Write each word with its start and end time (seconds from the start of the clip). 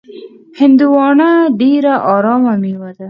هندوانه 0.59 1.29
ډېره 1.59 1.93
ارامه 2.15 2.53
میوه 2.61 2.89
ده. 2.95 2.99